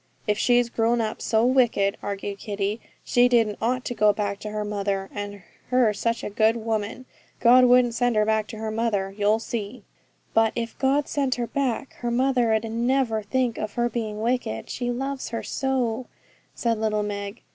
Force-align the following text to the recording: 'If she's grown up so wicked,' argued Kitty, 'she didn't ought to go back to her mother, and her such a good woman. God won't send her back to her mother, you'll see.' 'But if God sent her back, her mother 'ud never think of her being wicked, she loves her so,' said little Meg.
'If 0.25 0.35
she's 0.39 0.67
grown 0.67 0.99
up 0.99 1.21
so 1.21 1.45
wicked,' 1.45 1.95
argued 2.01 2.39
Kitty, 2.39 2.81
'she 3.05 3.27
didn't 3.29 3.59
ought 3.61 3.85
to 3.85 3.93
go 3.93 4.11
back 4.11 4.39
to 4.39 4.49
her 4.49 4.65
mother, 4.65 5.11
and 5.13 5.43
her 5.69 5.93
such 5.93 6.23
a 6.23 6.29
good 6.31 6.55
woman. 6.55 7.05
God 7.39 7.65
won't 7.65 7.93
send 7.93 8.15
her 8.15 8.25
back 8.25 8.47
to 8.47 8.57
her 8.57 8.71
mother, 8.71 9.13
you'll 9.15 9.37
see.' 9.37 9.83
'But 10.33 10.53
if 10.55 10.75
God 10.79 11.07
sent 11.07 11.35
her 11.35 11.45
back, 11.45 11.93
her 11.99 12.09
mother 12.09 12.51
'ud 12.51 12.63
never 12.63 13.21
think 13.21 13.59
of 13.59 13.73
her 13.73 13.89
being 13.89 14.23
wicked, 14.23 14.71
she 14.71 14.89
loves 14.89 15.29
her 15.29 15.43
so,' 15.43 16.07
said 16.55 16.79
little 16.79 17.03
Meg. 17.03 17.43